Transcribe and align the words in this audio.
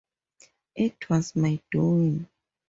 It 0.73 1.07
was 1.11 1.35
my 1.35 1.59
doing. 1.71 2.27